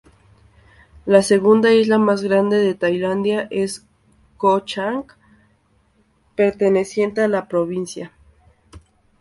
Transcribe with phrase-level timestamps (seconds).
[1.05, 3.85] La segunda isla más grande de Tailandia es
[4.37, 5.03] Ko Chang,
[6.35, 8.11] perteneciente a la provincia.